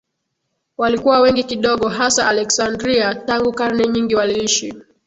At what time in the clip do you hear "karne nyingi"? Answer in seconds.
3.53-4.15